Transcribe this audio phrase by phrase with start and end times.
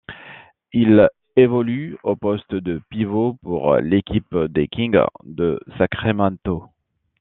[0.73, 6.65] Il évolue au poste de pivot pour l'équipe des Kings de Sacramento.